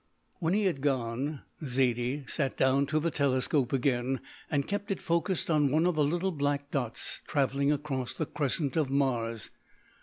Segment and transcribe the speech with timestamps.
[0.39, 5.47] When he had gone, Zaidie sat down to the telescope again and kept it focussed
[5.51, 9.51] on one of the little black spots travelling across the crescent of Mars.